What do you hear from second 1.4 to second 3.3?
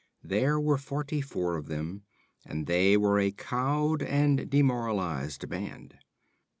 of them, and they were a